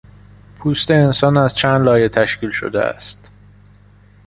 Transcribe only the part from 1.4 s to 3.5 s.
چند لایه تشکیل شده است.